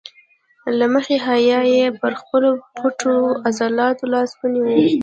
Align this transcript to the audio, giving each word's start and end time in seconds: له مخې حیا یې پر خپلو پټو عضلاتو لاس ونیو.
له 0.77 0.85
مخې 0.93 1.15
حیا 1.25 1.59
یې 1.73 1.85
پر 1.99 2.11
خپلو 2.21 2.49
پټو 2.79 3.13
عضلاتو 3.47 4.05
لاس 4.13 4.29
ونیو. 4.37 4.69